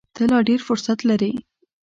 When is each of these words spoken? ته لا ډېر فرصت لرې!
ته 0.15 0.23
لا 0.31 0.39
ډېر 0.47 0.59
فرصت 0.67 0.99
لرې! 1.09 1.33